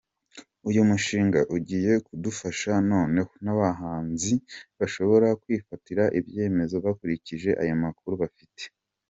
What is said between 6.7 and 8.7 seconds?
bakurikije ayo makuru bafite.